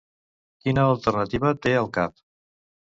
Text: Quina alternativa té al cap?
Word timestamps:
Quina 0.63 0.87
alternativa 0.95 1.55
té 1.67 1.77
al 1.85 1.95
cap? 2.03 2.21